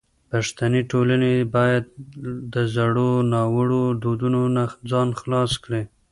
پښتني 0.29 0.81
ټولنه 0.91 1.29
باید 1.55 1.83
د 2.53 2.55
زړو 2.75 3.11
ناوړو 3.33 3.83
دودونو 4.01 4.41
نه 4.55 4.63
ځان 4.89 5.09
خلاص 5.21 5.51
کړي. 5.63 5.81